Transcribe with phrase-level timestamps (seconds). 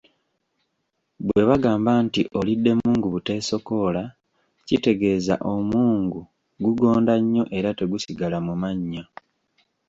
[1.25, 4.03] Bwebagamba nti olidde mungu buteesokoola
[4.67, 6.21] kitegeeza omungu
[6.63, 9.03] gugonda nnyo era tegusigala mu mannyo.